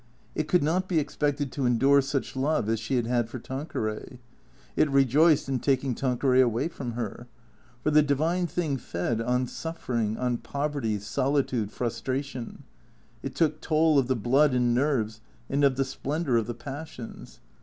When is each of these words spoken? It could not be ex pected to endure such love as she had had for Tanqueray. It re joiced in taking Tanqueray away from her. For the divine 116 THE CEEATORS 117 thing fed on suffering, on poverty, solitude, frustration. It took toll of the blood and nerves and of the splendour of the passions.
It 0.33 0.47
could 0.47 0.63
not 0.63 0.87
be 0.87 0.99
ex 0.99 1.15
pected 1.15 1.51
to 1.51 1.67
endure 1.67 2.01
such 2.01 2.35
love 2.35 2.67
as 2.67 2.79
she 2.79 2.95
had 2.95 3.05
had 3.05 3.29
for 3.29 3.37
Tanqueray. 3.37 4.17
It 4.75 4.89
re 4.89 5.05
joiced 5.05 5.47
in 5.47 5.59
taking 5.59 5.93
Tanqueray 5.93 6.41
away 6.41 6.69
from 6.69 6.93
her. 6.93 7.27
For 7.83 7.91
the 7.91 8.01
divine 8.01 8.47
116 8.47 8.73
THE 8.73 8.79
CEEATORS 8.79 9.17
117 9.19 9.19
thing 9.19 9.19
fed 9.19 9.35
on 9.35 9.47
suffering, 9.47 10.17
on 10.17 10.37
poverty, 10.37 10.97
solitude, 10.97 11.71
frustration. 11.71 12.63
It 13.21 13.35
took 13.35 13.61
toll 13.61 13.99
of 13.99 14.07
the 14.07 14.15
blood 14.15 14.55
and 14.55 14.73
nerves 14.73 15.21
and 15.47 15.63
of 15.63 15.75
the 15.75 15.85
splendour 15.85 16.37
of 16.37 16.47
the 16.47 16.55
passions. 16.55 17.39